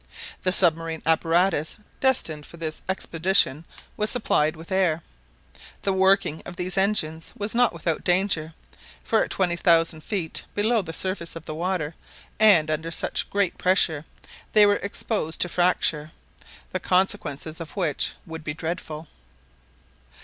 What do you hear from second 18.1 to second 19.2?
would be dreadful.